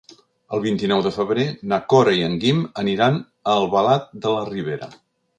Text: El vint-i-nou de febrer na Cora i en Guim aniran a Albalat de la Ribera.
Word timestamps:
El 0.55 0.61
vint-i-nou 0.61 1.01
de 1.07 1.09
febrer 1.17 1.43
na 1.73 1.77
Cora 1.93 2.15
i 2.19 2.23
en 2.27 2.37
Guim 2.43 2.63
aniran 2.83 3.19
a 3.27 3.55
Albalat 3.65 4.09
de 4.25 4.33
la 4.37 4.49
Ribera. 4.49 4.89